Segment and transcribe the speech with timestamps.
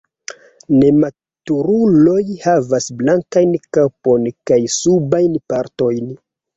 [0.77, 2.17] Nematuruloj
[2.47, 6.15] havas blankajn kapon kaj subajn partojn.